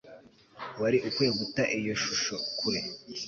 Wari 0.81 0.97
ukwiye 1.07 1.31
guta 1.39 1.63
iyo 1.79 1.93
shusho 2.03 2.35
kure 2.59 2.79